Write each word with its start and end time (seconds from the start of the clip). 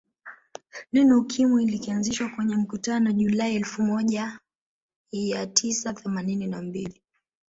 Neno 0.93 1.15
Ukimwi 1.21 1.65
likaanzishwa 1.65 2.29
kwenye 2.29 2.55
mkutano 2.55 3.11
Julai 3.11 3.55
elfu 3.55 3.81
moja 3.81 4.39
ia 5.11 5.47
tisa 5.47 5.93
themanini 5.93 6.47
na 6.47 6.61
mbili 6.61 7.01